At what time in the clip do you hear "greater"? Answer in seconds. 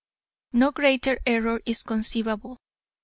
0.71-1.19